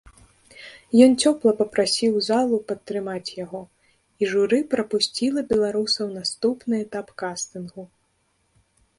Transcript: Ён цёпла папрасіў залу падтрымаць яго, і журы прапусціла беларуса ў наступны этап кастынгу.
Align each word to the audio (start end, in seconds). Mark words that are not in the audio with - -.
Ён 1.05 1.11
цёпла 1.25 1.51
папрасіў 1.59 2.13
залу 2.27 2.57
падтрымаць 2.71 3.35
яго, 3.45 3.61
і 4.23 4.29
журы 4.31 4.59
прапусціла 4.71 5.43
беларуса 5.51 5.97
ў 6.07 6.23
наступны 6.23 6.75
этап 6.87 7.07
кастынгу. 7.23 7.83